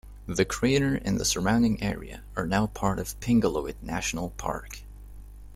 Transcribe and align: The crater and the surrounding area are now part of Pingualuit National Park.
The 0.25 0.45
crater 0.45 0.95
and 0.95 1.19
the 1.19 1.23
surrounding 1.25 1.79
area 1.83 2.23
are 2.35 2.47
now 2.47 2.65
part 2.65 2.97
of 2.97 3.19
Pingualuit 3.19 3.75
National 3.83 4.31
Park. 4.31 4.79